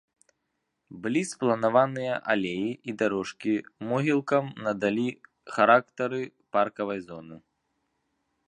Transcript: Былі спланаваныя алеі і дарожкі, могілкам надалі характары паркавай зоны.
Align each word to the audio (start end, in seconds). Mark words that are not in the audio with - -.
Былі 1.01 1.21
спланаваныя 1.31 2.13
алеі 2.35 2.67
і 2.93 2.97
дарожкі, 3.03 3.53
могілкам 3.91 4.45
надалі 4.69 5.07
характары 5.59 6.21
паркавай 6.59 6.99
зоны. 7.13 7.35